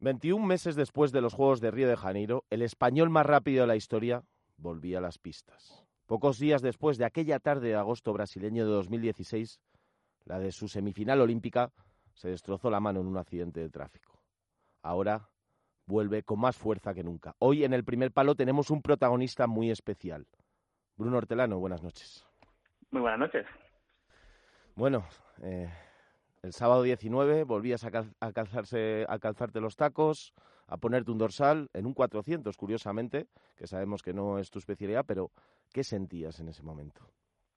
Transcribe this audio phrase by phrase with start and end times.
[0.00, 3.66] 21 meses después de los Juegos de Río de Janeiro, el español más rápido de
[3.66, 4.22] la historia
[4.56, 5.84] volvía a las pistas.
[6.06, 9.60] Pocos días después de aquella tarde de agosto brasileño de 2016,
[10.24, 11.72] la de su semifinal olímpica,
[12.14, 14.22] se destrozó la mano en un accidente de tráfico.
[14.82, 15.28] Ahora
[15.86, 17.34] vuelve con más fuerza que nunca.
[17.40, 20.28] Hoy en el primer palo tenemos un protagonista muy especial.
[20.96, 22.24] Bruno Hortelano, buenas noches.
[22.90, 23.46] Muy buenas noches.
[24.76, 25.04] Bueno,
[25.42, 25.68] eh,
[26.42, 27.90] el sábado 19 volvías a,
[28.32, 30.34] calzarse, a calzarte los tacos,
[30.66, 35.04] a ponerte un dorsal en un 400, curiosamente, que sabemos que no es tu especialidad,
[35.06, 35.30] pero
[35.72, 37.08] ¿qué sentías en ese momento?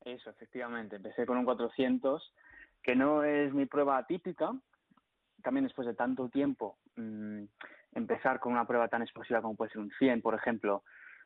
[0.03, 0.95] Eso, efectivamente.
[0.95, 2.33] Empecé con un 400,
[2.81, 4.51] que no es mi prueba típica.
[5.43, 7.43] También después de tanto tiempo, mmm,
[7.93, 10.83] empezar con una prueba tan explosiva como puede ser un 100, por ejemplo,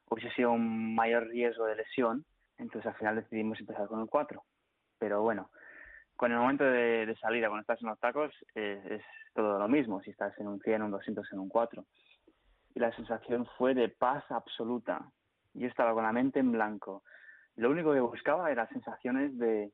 [0.09, 2.26] hubiese sido un mayor riesgo de lesión.
[2.58, 4.44] Entonces al final decidimos empezar con el 4.
[4.98, 5.50] Pero bueno,
[6.16, 9.02] con el momento de, de salida, cuando estás en los tacos, eh, es
[9.34, 11.86] todo lo mismo, si estás en un 100, un 200, en un 4.
[12.73, 15.12] Y la sensación fue de paz absoluta.
[15.54, 17.04] Yo estaba con la mente en blanco.
[17.56, 19.72] Lo único que buscaba eran sensaciones de,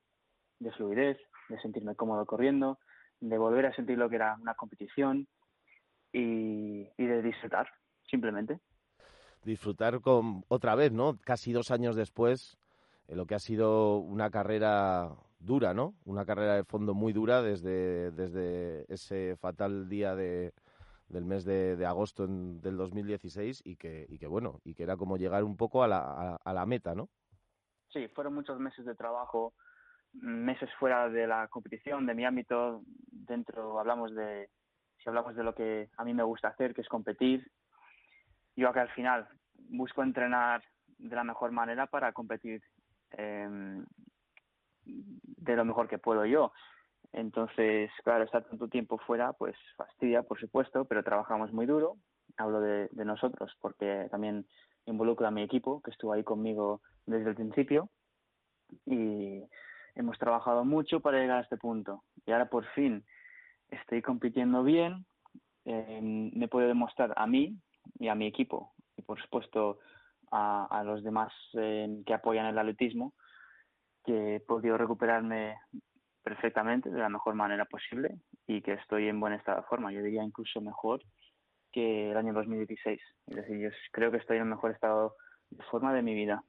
[0.59, 1.17] de fluidez,
[1.49, 2.79] de sentirme cómodo corriendo,
[3.19, 5.27] de volver a sentir lo que era una competición
[6.11, 7.67] y, y de disfrutar,
[8.09, 8.59] simplemente.
[9.43, 11.17] Disfrutar con otra vez, ¿no?
[11.23, 12.57] Casi dos años después,
[13.07, 15.09] en lo que ha sido una carrera
[15.41, 15.95] dura, ¿no?
[16.05, 20.53] Una carrera de fondo muy dura desde, desde ese fatal día de,
[21.09, 25.17] del mes de, agosto del 2016 y que, y que, bueno, y que era como
[25.17, 27.09] llegar un poco a la, a, la meta, ¿no?
[27.89, 29.53] Sí, fueron muchos meses de trabajo,
[30.13, 34.49] meses fuera de la competición, de mi ámbito, dentro hablamos de,
[35.03, 37.51] si hablamos de lo que a mí me gusta hacer, que es competir,
[38.55, 39.27] yo acá al final
[39.69, 40.63] busco entrenar
[40.97, 42.61] de la mejor manera para competir
[43.17, 43.83] eh,
[44.85, 46.51] de lo mejor que puedo yo.
[47.13, 51.97] Entonces, claro, estar tanto tiempo fuera, pues fastidia, por supuesto, pero trabajamos muy duro.
[52.37, 54.45] Hablo de, nosotros porque también
[54.85, 57.89] involucro a mi equipo, que estuvo ahí conmigo desde el principio.
[58.85, 59.43] Y
[59.95, 62.03] hemos trabajado mucho para llegar a este punto.
[62.25, 63.03] Y ahora por fin
[63.69, 65.05] estoy compitiendo bien.
[65.65, 67.57] Eh, me puedo demostrar a mí
[67.99, 69.79] y a mi equipo, y por supuesto
[70.31, 73.13] a, los demás eh, que apoyan el atletismo,
[74.05, 75.57] que he podido recuperarme
[76.23, 78.15] perfectamente de la mejor manera posible
[78.47, 79.91] y que estoy en buen estado de forma.
[79.91, 81.01] Yo diría incluso mejor
[81.71, 82.99] que el año 2016.
[83.27, 85.15] Es decir, yo creo que estoy en el mejor estado
[85.49, 86.43] de forma de mi vida.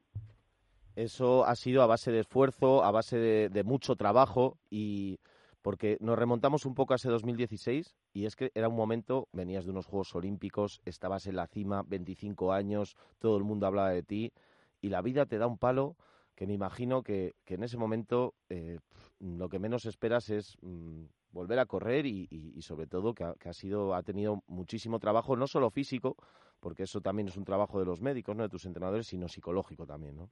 [0.95, 5.19] Eso ha sido a base de esfuerzo, a base de, de mucho trabajo y
[5.63, 9.65] porque nos remontamos un poco a ese 2016 y es que era un momento, venías
[9.65, 14.03] de unos Juegos Olímpicos, estabas en la cima, 25 años, todo el mundo hablaba de
[14.03, 14.33] ti
[14.81, 15.97] y la vida te da un palo
[16.35, 18.79] que me imagino que, que en ese momento eh,
[19.21, 23.35] lo que menos esperas es mm, volver a correr y, y, sobre todo que ha,
[23.35, 26.17] que ha, sido ha tenido muchísimo trabajo no solo físico
[26.61, 29.87] porque eso también es un trabajo de los médicos no de tus entrenadores sino psicológico
[29.87, 30.31] también no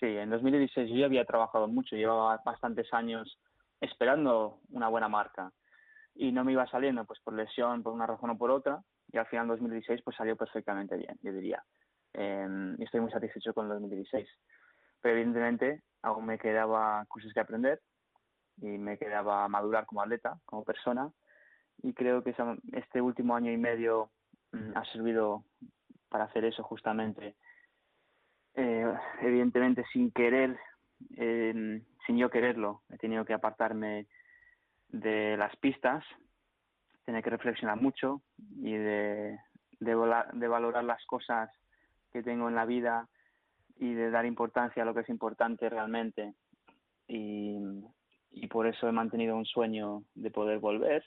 [0.00, 3.38] sí en 2016 yo ya había trabajado mucho llevaba bastantes años
[3.80, 5.52] esperando una buena marca
[6.14, 8.82] y no me iba saliendo pues por lesión por una razón o por otra
[9.12, 11.62] y al final en 2016 pues salió perfectamente bien yo diría.
[12.14, 14.26] Eh, y estoy muy satisfecho con el 2016
[15.00, 17.80] pero evidentemente aún me quedaba cosas que aprender
[18.58, 21.10] y me quedaba madurar como atleta, como persona
[21.82, 22.34] y creo que
[22.72, 24.10] este último año y medio
[24.52, 25.44] mm, ha servido
[26.08, 27.36] para hacer eso justamente.
[28.54, 28.86] Eh,
[29.20, 30.58] evidentemente sin querer,
[31.16, 34.06] eh, sin yo quererlo, he tenido que apartarme
[34.88, 36.04] de las pistas,
[37.04, 38.22] tener que reflexionar mucho
[38.56, 39.38] y de,
[39.80, 41.50] de, de valorar las cosas
[42.12, 43.08] que tengo en la vida
[43.78, 46.34] y de dar importancia a lo que es importante realmente.
[47.08, 47.58] Y,
[48.50, 51.04] por eso he mantenido un sueño de poder volver.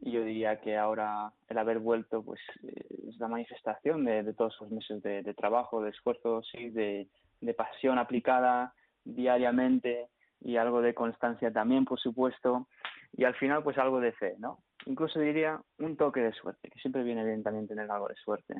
[0.00, 4.54] Y yo diría que ahora el haber vuelto pues eh, es la manifestación de, todos
[4.54, 7.08] esos meses de, de, trabajo, de esfuerzo, sí, de,
[7.40, 10.08] de pasión aplicada diariamente
[10.40, 12.66] y algo de constancia también, por supuesto,
[13.12, 14.58] y al final pues algo de fe, ¿no?
[14.86, 18.54] Incluso diría un toque de suerte, que siempre viene bien también tener algo de suerte.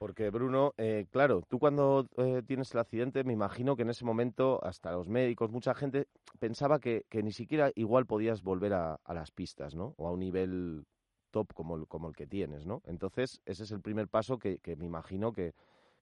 [0.00, 4.06] Porque Bruno, eh, claro, tú cuando eh, tienes el accidente, me imagino que en ese
[4.06, 6.08] momento hasta los médicos, mucha gente
[6.38, 9.92] pensaba que, ni siquiera igual podías volver a, a, las pistas, ¿no?
[9.98, 10.86] O a un nivel
[11.30, 12.80] top como el, como el que tienes, ¿no?
[12.86, 15.52] Entonces, ese es el primer paso que, que me imagino que,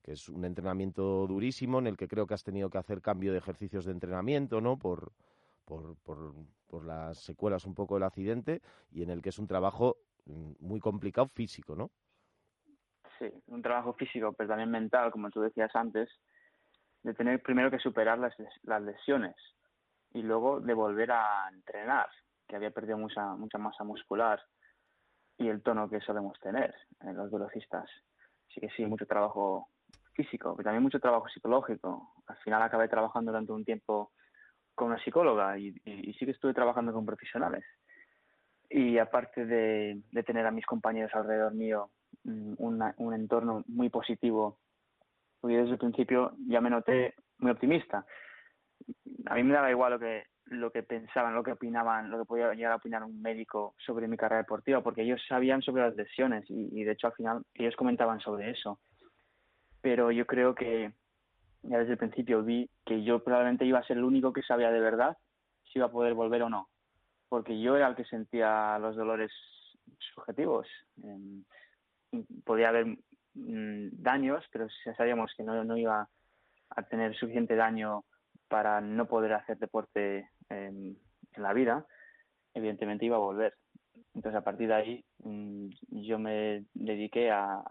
[0.05, 3.33] que, es un entrenamiento durísimo en el que creo que has tenido que hacer cambio
[3.33, 4.79] de ejercicios de entrenamiento, ¿no?
[4.79, 5.11] Por,
[5.65, 6.35] por, por,
[6.69, 8.63] por las secuelas un poco del accidente
[8.93, 9.97] y en el que es un trabajo
[10.27, 11.91] mm, muy complicado físico, ¿no?
[13.19, 16.09] Sí, un trabajo físico, pero también mental, como tú decías antes,
[17.03, 19.37] de tener primero que superar las, las lesiones
[20.13, 22.09] y luego de volver a entrenar,
[22.47, 24.41] que había perdido mucha, mucha masa muscular.
[25.41, 27.89] y el tono que solemos tener en los velocistas.
[28.51, 29.69] Así que sí, mucho trabajo
[30.15, 32.13] físico, pero también mucho trabajo psicológico.
[32.27, 34.11] Al final acabé trabajando durante un tiempo
[34.75, 35.73] con una psicóloga y,
[36.19, 37.65] sí que estuve trabajando con profesionales.
[38.69, 41.91] Y aparte de, tener a mis compañeros alrededor mío
[42.25, 44.59] mm, un entorno muy positivo,
[45.43, 48.05] desde el principio ya me noté muy optimista.
[49.27, 52.25] A mí me daba igual lo que lo que pensaban, lo que opinaban, lo que
[52.25, 55.95] podía llegar a opinar un médico sobre mi carrera deportiva, porque ellos sabían sobre las
[55.95, 58.81] lesiones y, de hecho al final ellos comentaban sobre eso.
[59.81, 60.93] Pero yo creo que
[61.63, 64.71] ya desde el principio vi que yo probablemente iba a ser el único que sabía
[64.71, 65.17] de verdad
[65.65, 66.69] si iba a poder volver o no,
[67.29, 69.31] porque yo era el que sentía los dolores
[70.15, 70.67] subjetivos.
[71.03, 71.45] Em,
[72.45, 72.87] podía haber
[73.35, 74.67] mm, daños, pero
[74.97, 76.09] sabíamos que no, no iba
[76.71, 78.05] a tener suficiente daño
[78.49, 80.97] para no poder hacer deporte en,
[81.37, 81.87] la vida,
[82.53, 83.55] evidentemente iba a volver.
[84.15, 87.63] Entonces, a partir de ahí, mm, yo me dediqué a,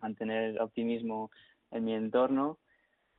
[0.00, 1.30] mantener optimismo
[1.70, 2.58] en mi entorno.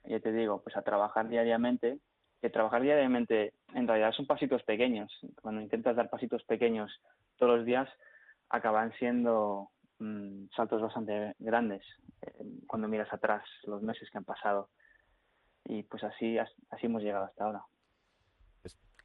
[0.03, 1.99] Ya te digo, pues a trabajar diariamente.
[2.41, 5.09] Que trabajar diariamente en realidad son pasitos pequeños.
[5.41, 6.91] Cuando intentas dar pasitos pequeños
[7.37, 7.87] todos los días,
[8.49, 9.69] acaban siendo
[9.99, 11.83] mm, saltos bastante grandes
[12.21, 12.33] eh,
[12.67, 14.69] cuando miras atrás los meses que han pasado.
[15.65, 17.63] Y pues así, así hemos llegado hasta ahora.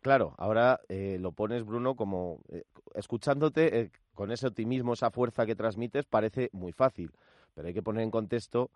[0.00, 2.64] Claro, ahora eh, lo pones, Bruno, como eh,
[2.94, 7.12] escuchándote con ese optimismo, esa fuerza que transmites, parece muy fácil,
[7.54, 8.70] pero hay que poner en contexto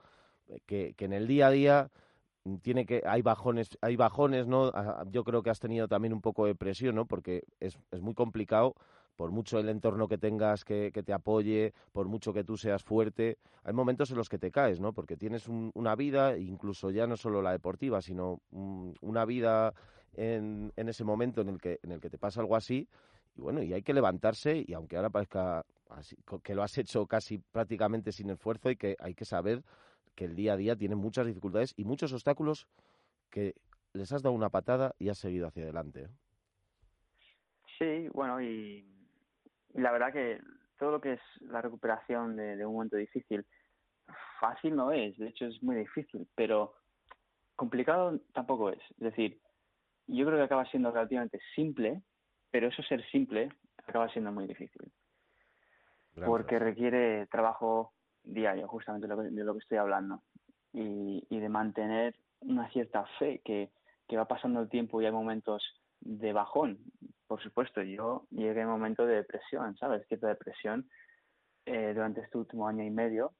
[0.66, 1.90] que, que en el día a día
[2.62, 4.72] tiene que hay bajones, hay bajones, ¿no?
[5.10, 7.06] Yo creo que has tenido también un poco de presión, ¿no?
[7.06, 8.74] Porque es, es muy complicado
[9.16, 12.82] por mucho el entorno que tengas que, que, te apoye, por mucho que tú seas
[12.82, 14.92] fuerte, hay momentos en los que te caes, ¿no?
[14.92, 19.74] Porque tienes una vida, incluso ya no solo la deportiva, sino una vida
[20.14, 22.88] en, en, ese momento en el, que, en el que te pasa algo así,
[23.36, 27.06] y bueno, y hay que levantarse, y aunque ahora parezca así, que lo has hecho
[27.06, 29.62] casi prácticamente sin esfuerzo, y que hay que saber
[30.14, 32.66] que el día a día tiene muchas dificultades y muchos obstáculos
[33.30, 33.54] que
[33.92, 36.04] les has dado una patada y has seguido hacia adelante.
[36.04, 36.08] ¿eh?
[37.78, 38.86] Sí, bueno, y,
[39.74, 40.40] la verdad que
[40.78, 43.44] todo lo que es la recuperación de, de, un momento difícil,
[44.40, 46.74] fácil no es, de hecho es muy difícil, pero
[47.56, 48.80] complicado tampoco es.
[48.92, 49.40] Es decir,
[50.06, 52.02] yo creo que acaba siendo relativamente simple,
[52.50, 53.48] pero eso ser simple
[53.86, 54.92] acaba siendo muy difícil.
[56.26, 60.22] Porque requiere trabajo diario, justamente de lo que, estoy hablando.
[60.72, 63.70] Y, y de mantener una cierta fe que,
[64.08, 65.62] que va pasando el tiempo y hay momentos
[66.00, 66.78] de bajón.
[67.26, 70.06] Por supuesto, yo llegué a un momento de depresión, ¿sabes?
[70.08, 70.88] Cierta depresión
[71.66, 73.32] eh, durante este último año y medio,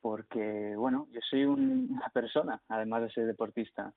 [0.00, 3.94] porque, bueno, yo soy una persona, además de ser deportista.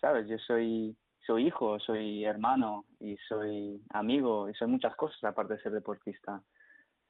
[0.00, 0.28] ¿sabes?
[0.28, 0.96] Yo soy,
[1.26, 6.42] soy hijo, soy hermano y soy amigo y soy muchas cosas aparte de ser deportista.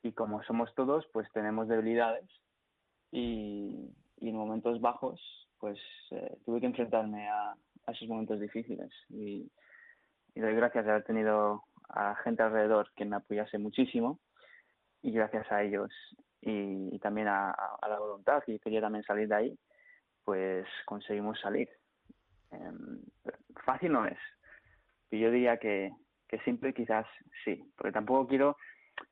[0.03, 2.29] Y como somos todos, pues tenemos debilidades
[3.11, 3.91] y,
[4.21, 5.21] en momentos bajos,
[5.59, 5.79] pues
[6.11, 7.55] eh, tuve que enfrentarme a,
[7.89, 8.91] esos momentos difíciles.
[9.09, 9.51] Y,
[10.35, 14.21] y doy gracias de haber tenido a gente alrededor que me apoyase muchísimo
[15.03, 15.91] y gracias a ellos
[16.41, 19.59] y, también a, la voluntad y quería también salir de ahí,
[20.25, 21.69] pues conseguimos salir.
[22.51, 23.01] Em,
[23.65, 24.19] fácil no es.
[25.11, 25.91] Y yo diría que,
[26.29, 27.07] que simple quizás
[27.45, 28.57] sí, porque tampoco quiero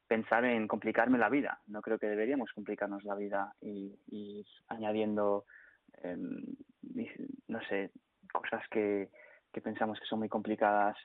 [0.07, 1.61] pensar en complicarme la vida.
[1.67, 5.45] No creo que deberíamos complicarnos la vida y, y añadiendo,
[6.03, 6.43] em,
[7.49, 7.91] no sé,
[8.33, 9.11] cosas que,
[9.53, 10.97] que pensamos que son muy complicadas,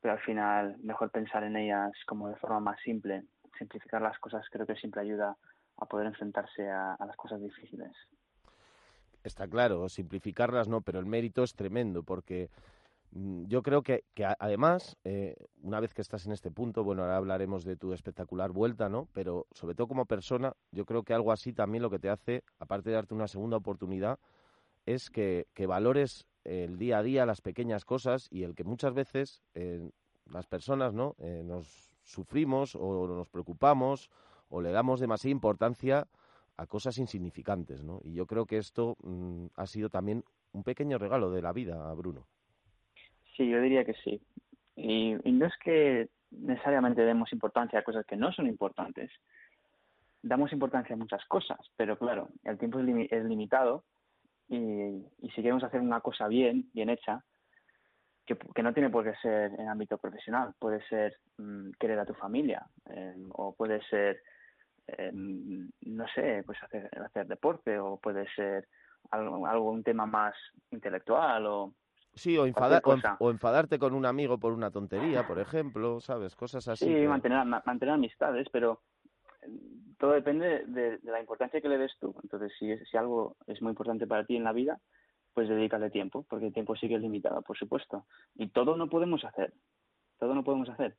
[0.00, 3.24] pero al final mejor pensar en ellas como de forma más simple.
[3.58, 5.36] Simplificar las cosas creo que siempre ayuda
[5.78, 7.92] a poder enfrentarse a las cosas difíciles
[9.24, 12.50] está claro, simplificarlas no, pero el mérito es tremendo porque
[13.14, 14.04] yo creo que,
[14.38, 18.52] además, eh, una vez que estás en este punto, bueno, ahora hablaremos de tu espectacular
[18.52, 19.06] vuelta, ¿no?
[19.12, 22.42] Pero sobre todo como persona, yo creo que algo así también lo que te hace,
[22.58, 24.18] aparte de darte una segunda oportunidad,
[24.86, 29.42] es que, valores el día a día, las pequeñas cosas y el que muchas veces
[29.54, 29.90] eh,
[30.26, 31.14] las personas, ¿no?
[31.18, 34.10] Eh, nos sufrimos o nos preocupamos
[34.48, 36.08] o le damos demasiada importancia
[36.56, 38.00] a cosas insignificantes, ¿no?
[38.02, 41.92] Y yo creo que esto mm, ha sido también un pequeño regalo de la vida,
[41.94, 42.26] Bruno.
[43.36, 44.20] Sí, yo diría que sí.
[44.76, 49.10] Y, no es que necesariamente demos importancia a cosas que no son importantes.
[50.22, 53.84] Damos importancia a muchas cosas, pero claro, el tiempo es, limitado
[54.48, 57.24] y, si queremos hacer una cosa bien, bien hecha,
[58.24, 62.14] que, no tiene por qué ser en ámbito profesional, puede ser mm, querer a tu
[62.14, 64.22] familia eh, o puede ser
[65.82, 68.68] no sé, pues hacer, hacer deporte o puede ser
[69.10, 70.34] algo, algún tema más
[70.70, 71.74] intelectual o...
[72.14, 72.82] Sí, o, enfadar,
[73.18, 76.36] o, enfadarte con un amigo por una tontería, por ejemplo, ¿sabes?
[76.36, 76.84] Cosas así.
[76.84, 78.82] Sí, mantener, mantener amistades, pero
[79.98, 82.14] todo depende de, la importancia que le des tú.
[82.22, 84.78] Entonces, si, si algo es muy importante para ti en la vida,
[85.32, 88.06] pues dedícale tiempo, porque el tiempo es limitado, por supuesto.
[88.34, 89.54] Y todo no podemos hacer,
[90.18, 90.96] todo no podemos hacer.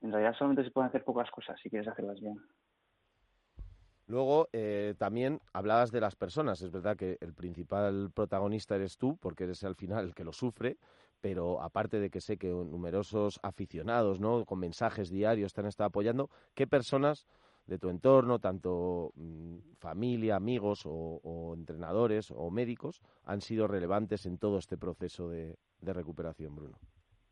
[0.00, 2.38] En realidad solamente se pueden hacer pocas cosas si quieres hacerlas bien.
[4.08, 6.62] Luego, eh, también hablabas de las personas.
[6.62, 10.32] Es verdad que el principal protagonista eres tú, porque eres al final el que lo
[10.32, 10.78] sufre,
[11.20, 14.44] pero aparte de que sé que numerosos aficionados, ¿no?
[14.44, 17.26] Con mensajes diarios te han estado apoyando, ¿qué personas
[17.66, 24.38] de tu entorno, tanto mm, familia, amigos o, entrenadores o médicos, han sido relevantes en
[24.38, 26.78] todo este proceso de, recuperación, Bruno?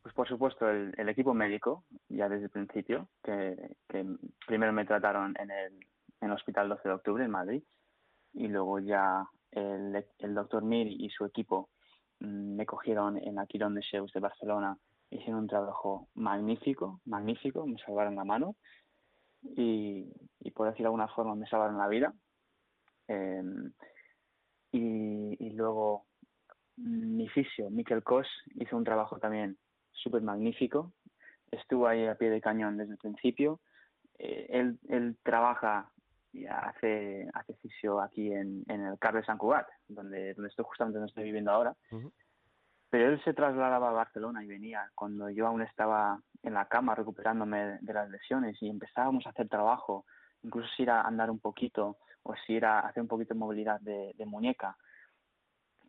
[0.01, 3.55] Pues por supuesto el, equipo médico, ya desde el principio, que,
[4.45, 5.79] primero me trataron en el,
[6.25, 7.63] en el Hospital 12 de Octubre en Madrid
[8.33, 10.03] y luego ya el,
[10.33, 11.69] doctor Mir y su equipo
[12.19, 14.77] mm, me cogieron en la Quirón de Sheus de Barcelona,
[15.09, 18.55] hicieron un trabajo magnífico, magnífico, me salvaron la mano
[19.41, 20.11] y,
[20.53, 22.13] por decir de alguna forma me salvaron la vida.
[23.07, 23.71] Em,
[24.71, 26.07] y, luego
[26.77, 29.57] mi fisio, Mikel Kos, hizo un trabajo también
[29.91, 30.91] súper magnífico.
[31.51, 33.61] Estuvo ahí a pie de cañón desde el principio.
[34.17, 35.91] Eh, él, él trabaja
[36.35, 40.65] y hace, hace fisio aquí en, en el Carles de San Cugat, donde, donde estoy
[40.65, 41.73] justamente donde estoy viviendo ahora.
[42.89, 46.93] Pero él se trasladaba a Barcelona y venía cuando yo aún estaba en la cama
[46.93, 50.05] recuperándome de las lesiones y empezábamos a hacer trabajo,
[50.43, 54.13] incluso si era andar un poquito o si era hacer un poquito de movilidad de,
[54.25, 54.75] muñeca.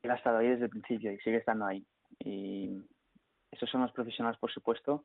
[0.02, 1.84] Él ha estado ahí desde el principio y sigue estando ahí.
[2.20, 2.84] Y
[3.50, 5.04] esos son los profesionales, por supuesto,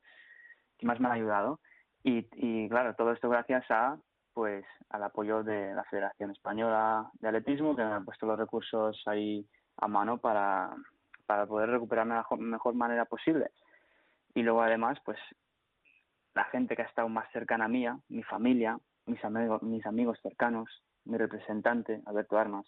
[0.77, 1.59] que más me han ayudado.
[2.03, 3.97] Y, y claro, todo esto gracias a
[4.33, 9.01] pues al apoyo de la Federación Española de Atletismo, que me ha puesto los recursos
[9.05, 9.47] ahí
[9.77, 10.75] a mano para,
[11.25, 13.51] para poder recuperarme de la mejor manera posible.
[14.33, 15.19] Y luego además, pues
[16.33, 20.19] la gente que ha estado más cercana a mía, mi familia, mis amigos, mis amigos
[20.21, 20.69] cercanos,
[21.05, 22.65] mi representante, Alberto Armas,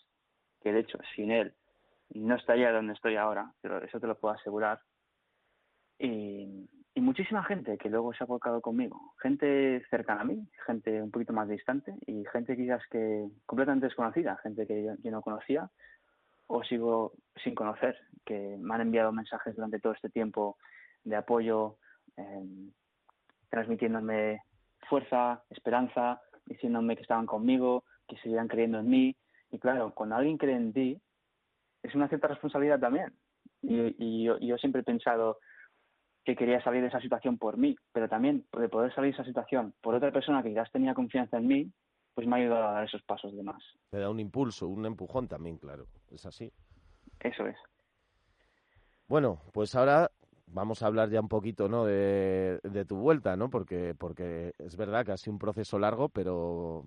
[0.61, 1.55] que de hecho sin él
[2.09, 4.81] no estaría donde estoy ahora, pero eso te lo puedo asegurar.
[5.97, 11.01] Y, y muchísima gente que luego se ha volcado conmigo, gente cercana a mí, gente
[11.01, 15.69] un poquito más distante y gente quizás que completamente desconocida, gente que yo no conocía
[16.47, 20.57] o sigo sin conocer, que me han enviado mensajes durante todo este tiempo
[21.03, 21.77] de apoyo,
[22.15, 22.71] em,
[23.49, 24.41] transmitiéndome
[24.87, 29.15] fuerza, esperanza, diciéndome que estaban conmigo, que seguían creyendo en mí.
[29.51, 31.01] Y claro, cuando alguien cree en ti,
[31.81, 33.13] es una cierta responsabilidad también.
[33.61, 35.39] Y, yo, yo, siempre he pensado
[36.23, 39.27] que quería salir de esa situación por mí, pero también de poder salir de esa
[39.27, 41.71] situación por otra persona que quizás tenía confianza en mí,
[42.13, 43.61] pues me ha ayudado a dar esos pasos de más.
[43.89, 45.87] Te da un impulso, un empujón también, claro.
[46.11, 46.51] Es así.
[47.19, 47.57] Eso es.
[49.07, 50.09] Bueno, pues ahora
[50.47, 51.85] vamos a hablar ya un poquito ¿no?
[51.85, 53.49] de, tu vuelta, ¿no?
[53.49, 56.85] Porque, porque es verdad que ha sido un proceso largo, pero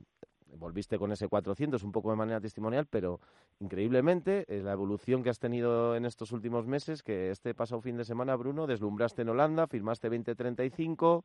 [0.55, 3.21] volviste con ese 400 un poco de manera testimonial, pero
[3.61, 7.97] increíblemente eh, la evolución que has tenido en estos últimos meses, que este pasado fin
[7.97, 11.25] de semana, Bruno, deslumbraste en Holanda, firmaste 20-35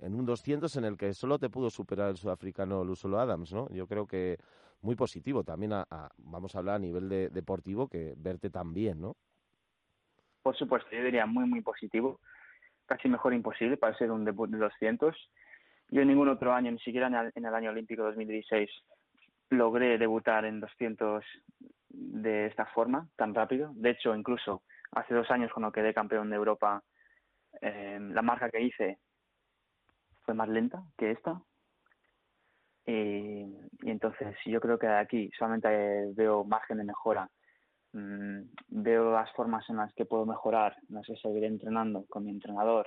[0.00, 3.68] en un 200 en el que solo te pudo superar el sudafricano Lusolo Adams, ¿no?
[3.70, 4.38] Yo creo que
[4.82, 5.86] muy positivo también, a,
[6.16, 9.16] vamos a hablar a nivel de, deportivo, que verte tan bien, ¿no?
[10.42, 12.18] Por supuesto, yo diría muy, muy positivo.
[12.86, 15.14] Casi mejor imposible para ser un debut de 200.
[15.90, 18.70] Yo en ningún otro año, ni siquiera en el, año olímpico 2016,
[19.50, 21.24] logré debutar en 200
[21.88, 23.72] de esta forma, tan rápido.
[23.74, 26.82] De hecho, incluso hace dos años cuando quedé campeón de Europa,
[27.60, 28.98] eh, la marca que hice
[30.22, 31.42] fue más lenta que esta.
[32.86, 33.46] Y,
[33.82, 37.28] y entonces yo creo que aquí solamente veo margen de mejora.
[37.92, 42.24] Mm, veo las formas en las que puedo mejorar, en las que seguiré entrenando con
[42.24, 42.86] mi entrenador.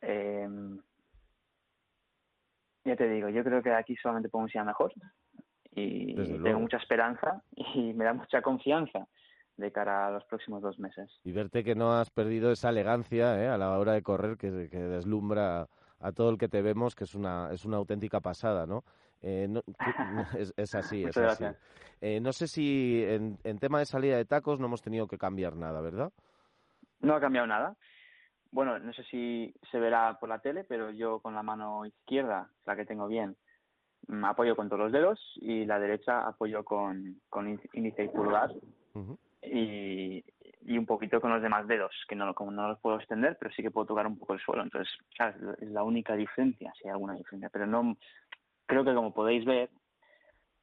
[0.00, 0.48] Eh,
[2.84, 4.92] ya te digo, yo creo que aquí solamente podemos ir a mejor
[5.74, 9.06] y tengo mucha esperanza y me da mucha confianza
[9.56, 11.10] de cara a los próximos dos meses.
[11.24, 13.48] Y verte que no has perdido esa elegancia ¿eh?
[13.48, 15.68] a la hora de correr que, que deslumbra
[16.00, 18.82] a todo el que te vemos, que es una, es una auténtica pasada, ¿no?
[19.20, 19.48] Eh,
[20.56, 21.44] es, así, es así.
[22.00, 25.16] Eh, no sé si en, en tema de salida de tacos no hemos tenido que
[25.16, 26.12] cambiar nada, ¿verdad?
[27.00, 27.76] No ha cambiado nada.
[28.52, 32.50] Bueno, no sé si se verá por la tele, pero yo con la mano izquierda,
[32.66, 33.34] la que tengo bien,
[34.08, 38.50] mm, apoyo con todos los dedos y la derecha apoyo con, con índice y pulgar.
[39.42, 40.22] y,
[40.64, 43.52] y un poquito con los demás dedos, que no, como no los puedo extender, pero
[43.54, 44.62] sí que puedo tocar un poco el suelo.
[44.62, 44.92] Entonces,
[45.60, 47.48] es la única diferencia, si hay alguna diferencia.
[47.50, 47.96] Pero no,
[48.66, 49.70] creo que como podéis ver,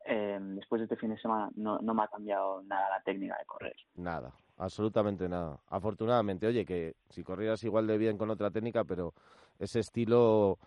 [0.06, 3.38] eh, después de este fin de semana no, no me ha cambiado nada la técnica
[3.38, 3.76] de correr.
[3.96, 5.60] Nada, absolutamente nada.
[5.70, 9.14] Afortunadamente, oye, que si corrieras igual de bien con otra técnica, pero
[9.58, 10.60] ese estilo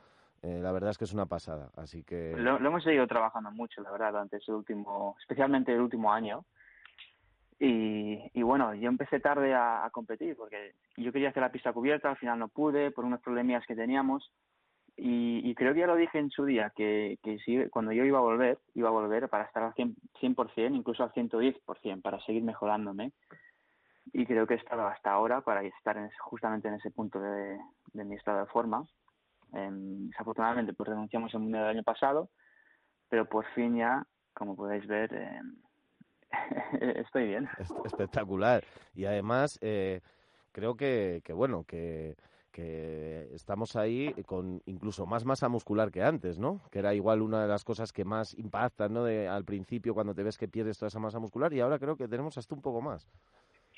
[0.43, 2.35] Eh, la verdad es que es una pasada, así que...
[2.37, 6.45] Lo, hemos seguido trabajando mucho, la verdad, durante ese último, especialmente el último año.
[7.61, 12.11] Y, y bueno, yo empecé tarde a, competir porque yo quería hacer la pista cubierta,
[12.11, 14.33] al final no pude por unos problemas que teníamos.
[14.97, 18.19] Y, creo que ya lo dije en su día, que, que si, cuando yo iba
[18.19, 22.43] a volver, iba a volver para estar al 100%, 100% incluso al 110%, para seguir
[22.43, 23.13] mejorándome.
[24.13, 27.59] Y creo que he estado hasta ahora para estar en justamente en ese punto de,
[27.95, 28.85] mi estado de forma
[29.53, 32.31] Em, desafortunadamente, pues renunciamos en mundial del año pasado,
[33.09, 35.57] pero por fin ya, como podéis ver, em,
[36.97, 37.49] estoy bien.
[37.85, 38.65] Espectacular.
[38.95, 40.01] Y además, eh,
[40.53, 42.17] creo que, que bueno, que,
[43.33, 46.61] estamos ahí con incluso más masa muscular que antes, ¿no?
[46.71, 49.07] Que era igual una de las cosas que más impactan, ¿no?
[49.07, 52.09] Al principio cuando te ves que pierdes toda esa masa muscular y ahora creo que
[52.09, 53.09] tenemos hasta un poco más.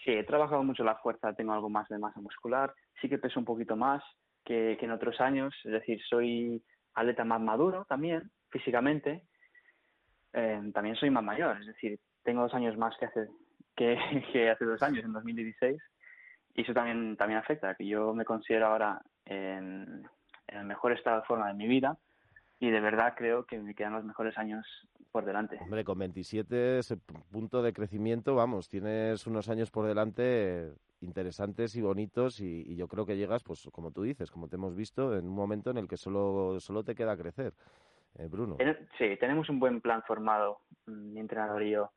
[0.04, 3.40] Sí, he trabajado mucho la fuerza, tengo algo más de masa muscular, sí que peso
[3.40, 4.02] un poquito más,
[4.44, 6.62] que, en otros años, es decir, soy
[6.94, 9.22] atleta más maduro también, físicamente,
[10.34, 13.28] eh, también soy más mayor, es decir, tengo dos años más que hace,
[13.74, 13.96] que,
[14.32, 15.82] que hace dos años, en 2016,
[16.56, 20.02] y eso también, también afecta, que yo me considero ahora en,
[20.48, 21.96] en el mejor estado de forma de mi vida,
[22.60, 24.66] y de verdad creo que me quedan los mejores años
[25.12, 25.58] por delante.
[25.60, 31.82] Hombre, con 27 ese punto de crecimiento, vamos, tienes unos años por delante interesantes y
[31.82, 35.28] bonitos y, yo creo que llegas, pues como tú dices, como te hemos visto, en
[35.28, 37.52] un momento en el que solo, solo te queda crecer.
[38.16, 38.56] Eh, Bruno.
[38.96, 41.90] Sí, tenemos un buen plan formado, mm, mi entrenador y yo.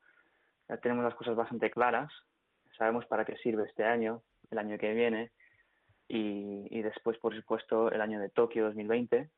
[0.68, 2.12] Ya tenemos las cosas bastante claras,
[2.76, 5.30] sabemos para qué sirve este año, el año que viene
[6.08, 9.30] y, y después, por supuesto, el año de Tokio 2020.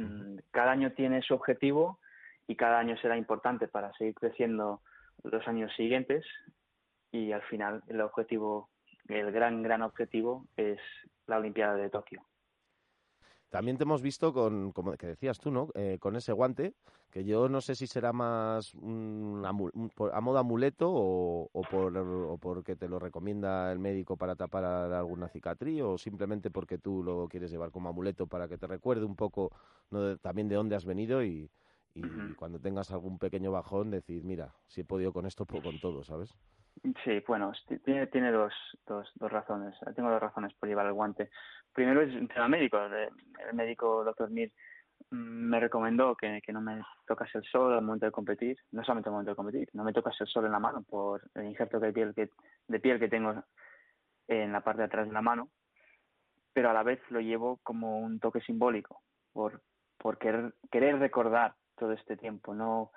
[0.00, 1.98] Mm, cada año tiene su objetivo
[2.46, 4.80] y cada año será importante para seguir creciendo
[5.22, 6.24] los años siguientes
[7.12, 8.70] y al final el objetivo
[9.08, 10.78] el gran, gran objetivo es
[11.26, 12.22] la Olimpiada de Tokio.
[13.50, 15.68] También te hemos visto con, como que decías tú, ¿no?
[15.74, 16.72] Eh, con ese guante,
[17.10, 22.76] que yo no sé si será más a modo amuleto o, o, por, o porque
[22.76, 27.50] te lo recomienda el médico para tapar alguna cicatriz o simplemente porque tú lo quieres
[27.50, 29.50] llevar como amuleto para que te recuerde un poco
[30.22, 31.50] también de dónde has venido y,
[31.94, 32.02] y
[32.36, 36.04] cuando tengas algún pequeño bajón decir, mira, si he podido con esto, puedo con todo,
[36.04, 36.36] ¿sabes?
[37.04, 37.52] Sí, bueno,
[37.84, 38.54] tiene, tiene dos,
[38.86, 39.76] dos, dos razones.
[39.94, 41.30] Tengo dos razones por llevar el guante.
[41.72, 42.78] Primero es un tema médico.
[42.78, 44.50] El médico, doctor Mir,
[45.10, 48.82] mm, me recomendó que, que no me tocase el sol al momento de competir, no
[48.82, 51.44] solamente al momento de competir, no me tocase el sol en la mano por el
[51.44, 52.30] injerto de piel que,
[52.66, 53.44] de piel que tengo
[54.28, 55.50] en la parte de atrás de la mano,
[56.52, 59.60] pero a la vez lo llevo como un toque simbólico, por,
[59.98, 62.90] por querer, querer recordar todo este tiempo, no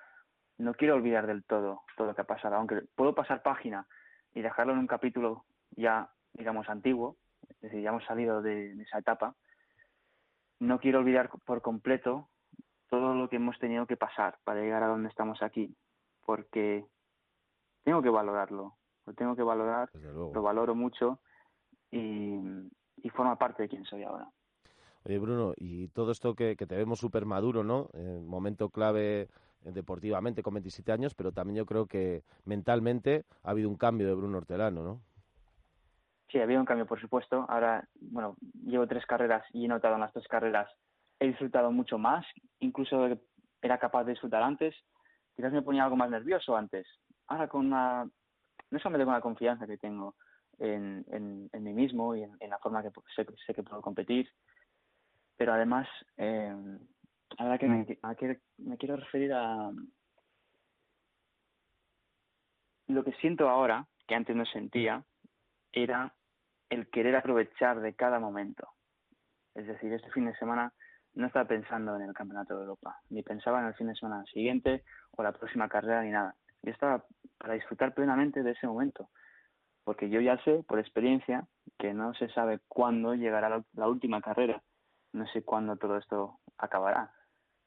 [0.58, 3.86] no quiero olvidar del todo todo lo que ha pasado, aunque puedo pasar página
[4.34, 5.44] y dejarlo en un capítulo
[5.76, 7.16] ya, digamos, antiguo,
[7.48, 9.34] es decir, ya hemos salido de, esa etapa,
[10.60, 12.28] no quiero olvidar por completo
[12.88, 15.74] todo lo que hemos tenido que pasar para llegar a donde estamos aquí,
[16.24, 16.84] porque
[17.82, 21.20] tengo que valorarlo, lo tengo que valorar, lo valoro mucho
[21.90, 22.40] y,
[23.12, 24.28] forma parte de quien soy ahora.
[25.04, 27.90] Oye, Bruno, y todo esto que, te vemos súper maduro, ¿no?
[28.22, 29.28] momento clave
[29.72, 34.14] deportivamente con 27 años, pero también yo creo que mentalmente ha habido un cambio de
[34.14, 35.00] Bruno Hortelano, ¿no?
[36.30, 37.46] Sí, ha habido un cambio, por supuesto.
[37.48, 40.68] Ahora, bueno, llevo tres carreras y he notado en las tres carreras,
[41.20, 42.26] he disfrutado mucho más,
[42.58, 43.06] incluso
[43.62, 44.74] era capaz de disfrutar antes.
[45.36, 46.86] Quizás me ponía algo más nervioso antes.
[47.28, 48.04] Ahora con una,
[48.70, 50.16] no solamente con la confianza que tengo
[50.58, 51.04] en,
[51.52, 54.28] en, mí mismo y en, la forma que sé, sé, que puedo competir,
[55.36, 56.54] pero además eh,
[57.38, 57.86] Ahora que me,
[58.58, 59.70] me quiero referir a
[62.88, 65.04] lo que siento ahora, que antes no sentía,
[65.72, 66.14] era
[66.70, 68.68] el querer aprovechar de cada momento.
[69.54, 70.72] Es decir, este fin de semana
[71.14, 74.24] no estaba pensando en el Campeonato de Europa, ni pensaba en el fin de semana
[74.26, 76.34] siguiente o la próxima carrera ni nada.
[76.62, 77.04] Yo estaba
[77.38, 79.10] para disfrutar plenamente de ese momento,
[79.84, 81.46] porque yo ya sé por experiencia
[81.78, 84.62] que no se sabe cuándo llegará la última carrera,
[85.12, 87.12] no sé cuándo todo esto acabará.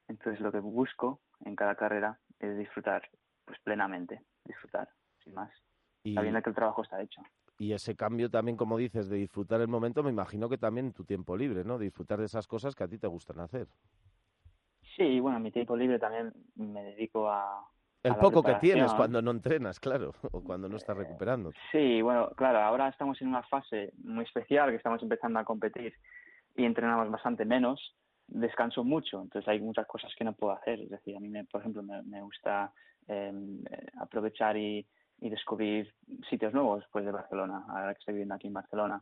[0.08, 3.10] Entonces lo que busco en cada carrera es disfrutar
[3.46, 4.90] pues plenamente, disfrutar,
[5.24, 5.52] sin más,
[6.04, 7.22] y, sabiendo que el trabajo está hecho.
[7.60, 11.06] Y ese cambio también, como dices, de disfrutar el momento, me imagino que también tu
[11.06, 11.80] tiempo libre, ¿no?
[11.80, 13.68] disfrutar de esas cosas que a ti te gustan hacer.
[14.96, 17.68] Sí, bueno, mi tiempo libre también me dedico a...
[18.04, 21.52] El poco que tienes cuando no entrenas, claro, o cuando no estás recuperando.
[21.72, 25.94] Sí, bueno, claro, ahora estamos en una fase muy especial, que estamos empezando a competir
[26.56, 27.96] y entrenamos bastante menos,
[28.28, 30.82] descanso mucho, entonces hay muchas cosas que no puedo hacer.
[30.82, 32.72] Es decir, a mí, me, por ejemplo, me, gusta
[33.08, 34.86] em, eh, aprovechar y,
[35.20, 35.92] descubrir
[36.30, 39.02] sitios nuevos pues de Barcelona, ahora que estoy viviendo aquí en Barcelona.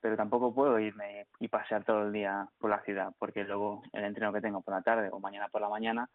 [0.00, 4.04] pero tampoco puedo irme y pasear todo el día por la ciudad, porque luego el
[4.04, 6.08] entreno que tengo por la tarde o mañana por la mañana,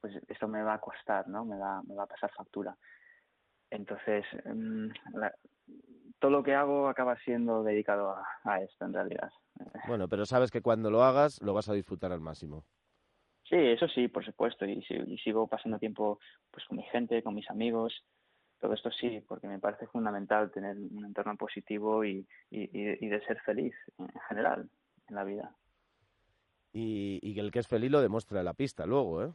[0.00, 1.46] pues esto me va a costar, ¿no?
[1.46, 2.76] Me va, me va a pasar factura.
[3.70, 4.88] Entonces, mm,
[6.18, 9.30] todo lo que hago acaba siendo dedicado a, esto, en realidad.
[9.86, 12.64] Bueno, pero sabes que cuando lo hagas lo vas a disfrutar al máximo.
[13.44, 16.18] Sí, eso sí, por supuesto, y, y sigo pasando tiempo
[16.50, 18.04] pues con mi gente, con mis amigos,
[18.60, 23.40] todo esto sí, porque me parece fundamental tener un entorno positivo y, y, de ser
[23.40, 24.68] feliz en general
[25.08, 25.54] en la vida.
[26.72, 29.32] Y, y el que es feliz lo demuestra en la pista luego, ¿eh?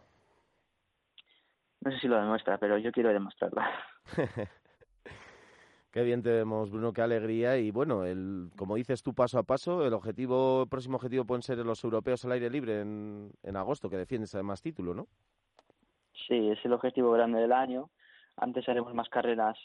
[1.82, 3.62] No sé si lo demuestra, pero yo quiero demostrarlo.
[5.94, 7.56] Qué bien te vemos, Bruno, qué alegría.
[7.60, 11.44] Y bueno, el, como dices tú, paso a paso, el objetivo, el próximo objetivo pueden
[11.44, 15.08] ser los europeos al aire libre en, en agosto, que defiendes además título, ¿no?
[16.28, 17.92] Sí, es el objetivo grande del año.
[18.38, 19.56] Antes haremos más carreras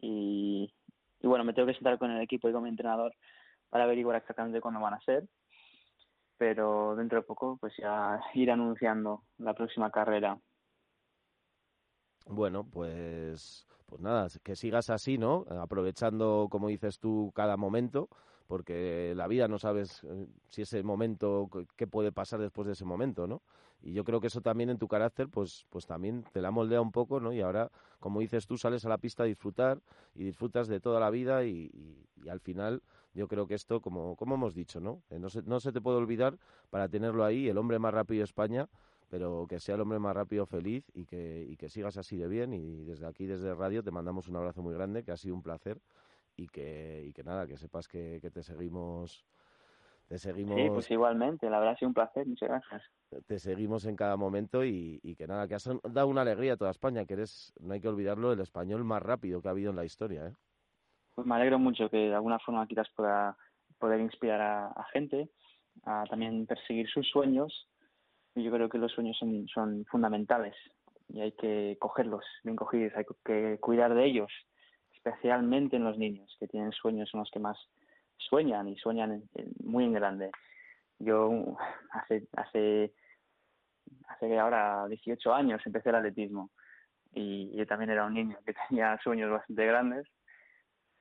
[0.00, 0.74] y,
[1.20, 3.14] y bueno, me tengo que sentar con el equipo y con mi entrenador
[3.68, 5.28] para averiguar exactamente cuándo van a ser.
[6.36, 10.36] Pero dentro de poco, pues ya ir anunciando la próxima carrera.
[12.26, 15.44] Bueno, pues pues nada, que sigas así, ¿no?
[15.50, 18.08] Aprovechando, como dices tú, cada momento,
[18.46, 22.84] porque la vida no sabes eh, si ese momento, qué puede pasar después de ese
[22.84, 23.42] momento, ¿no?
[23.82, 26.80] Y yo creo que eso también en tu carácter, pues, pues también te la moldea
[26.80, 27.32] un poco, ¿no?
[27.32, 29.80] Y ahora, como dices tú, sales a la pista a disfrutar
[30.14, 31.70] y disfrutas de toda la vida y,
[32.28, 32.82] al final
[33.14, 35.02] yo creo que esto, como, como hemos dicho, ¿no?
[35.10, 38.24] no, se, no se te puede olvidar para tenerlo ahí, el hombre más rápido de
[38.24, 38.68] España,
[39.10, 42.28] pero que sea el hombre más rápido, feliz y que, y que sigas así de
[42.28, 42.54] bien.
[42.54, 45.42] Y desde aquí, desde radio, te mandamos un abrazo muy grande, que ha sido un
[45.42, 45.78] placer
[46.36, 49.26] y que, y que nada, que sepas que, que te seguimos.
[50.06, 50.56] Te seguimos.
[50.56, 52.82] Sí, pues igualmente, la verdad ha sido un placer, muchas gracias.
[53.26, 56.56] Te seguimos en cada momento y, y, que nada, que has dado una alegría a
[56.56, 59.70] toda España, que eres, no hay que olvidarlo, el español más rápido que ha habido
[59.70, 60.26] en la historia.
[60.28, 60.32] ¿eh?
[61.14, 63.36] Pues me alegro mucho que de alguna forma quizás pueda
[63.78, 65.30] poder inspirar a, a gente
[65.84, 67.69] a también perseguir sus sueños
[68.34, 70.54] yo creo que los sueños son, son fundamentales
[71.08, 74.30] y hay que cogerlos bien cogidos, hay que cuidar de ellos,
[74.94, 77.58] especialmente en los niños que tienen sueños, son los que más
[78.16, 79.22] sueñan y sueñan
[79.64, 80.30] muy en grande.
[80.98, 81.56] Yo
[81.92, 82.92] hace, hace,
[84.08, 86.50] hace ahora 18 años empecé el atletismo
[87.12, 90.06] y yo también era un niño que tenía sueños bastante grandes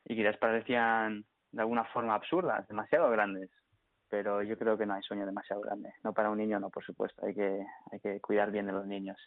[0.05, 3.49] y que les parecían de alguna forma absurdas, demasiado grandes
[4.09, 5.93] pero yo creo que no hay sueño demasiado grande.
[6.03, 7.25] No para un niño, no, por supuesto.
[7.25, 9.17] Hay que, hay que cuidar bien de los niños.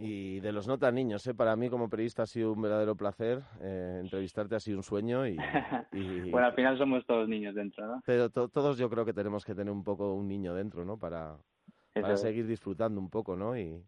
[0.00, 1.34] Y de los no tan niños, ¿eh?
[1.34, 3.42] para mí como periodista ha sido un verdadero placer.
[3.60, 5.26] Eh, entrevistarte ha sido un sueño.
[5.26, 5.36] Y,
[6.30, 8.02] bueno, al final somos todos niños dentro, ¿no?
[8.06, 10.98] Pero todos yo creo que tenemos que tener un poco un niño dentro, ¿no?
[10.98, 11.36] Para,
[11.94, 13.58] para seguir disfrutando un poco, ¿no?
[13.58, 13.84] Y,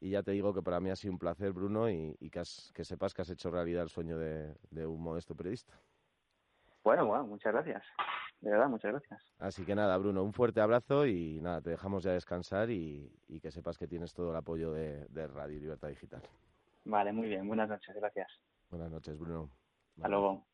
[0.00, 2.42] y, ya te digo que para mí ha sido un placer, Bruno, y, y que,
[2.74, 5.80] que sepas que has hecho realidad el sueño de, de un modesto periodista.
[6.84, 7.82] Bueno, bueno, muchas gracias.
[8.40, 9.22] De verdad, muchas gracias.
[9.38, 13.08] Así que nada, Bruno, un fuerte abrazo y nada, te dejamos ya descansar y,
[13.40, 16.22] que sepas que tienes todo el apoyo de, Radio Libertad Digital.
[16.84, 17.46] Vale, muy bien.
[17.46, 18.28] Buenas noches, gracias.
[18.70, 19.48] Buenas noches, Bruno.
[19.96, 20.44] Hasta luego.